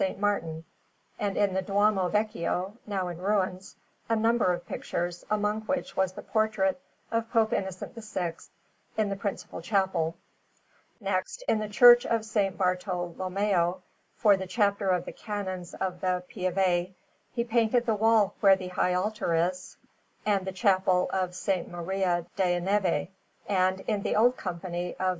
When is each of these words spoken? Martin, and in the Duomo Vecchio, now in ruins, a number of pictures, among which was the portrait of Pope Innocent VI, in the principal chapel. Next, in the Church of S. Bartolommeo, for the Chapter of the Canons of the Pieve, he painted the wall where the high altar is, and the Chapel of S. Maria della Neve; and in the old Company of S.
Martin, 0.17 0.63
and 1.19 1.37
in 1.37 1.53
the 1.53 1.61
Duomo 1.61 2.09
Vecchio, 2.09 2.75
now 2.87 3.07
in 3.07 3.19
ruins, 3.19 3.75
a 4.09 4.15
number 4.15 4.51
of 4.51 4.65
pictures, 4.67 5.23
among 5.29 5.61
which 5.65 5.95
was 5.95 6.13
the 6.13 6.23
portrait 6.23 6.81
of 7.11 7.29
Pope 7.29 7.53
Innocent 7.53 7.93
VI, 8.03 8.33
in 8.97 9.09
the 9.09 9.15
principal 9.15 9.61
chapel. 9.61 10.17
Next, 10.99 11.43
in 11.47 11.59
the 11.59 11.69
Church 11.69 12.03
of 12.07 12.21
S. 12.21 12.33
Bartolommeo, 12.51 13.81
for 14.15 14.35
the 14.37 14.47
Chapter 14.47 14.87
of 14.89 15.05
the 15.05 15.11
Canons 15.11 15.75
of 15.75 16.01
the 16.01 16.23
Pieve, 16.27 16.87
he 17.35 17.43
painted 17.43 17.85
the 17.85 17.93
wall 17.93 18.33
where 18.39 18.55
the 18.55 18.69
high 18.69 18.95
altar 18.95 19.35
is, 19.35 19.77
and 20.25 20.45
the 20.47 20.51
Chapel 20.51 21.11
of 21.13 21.29
S. 21.29 21.47
Maria 21.69 22.25
della 22.35 22.59
Neve; 22.59 23.09
and 23.47 23.81
in 23.81 24.01
the 24.01 24.15
old 24.15 24.35
Company 24.35 24.95
of 24.95 24.99
S. 25.01 25.09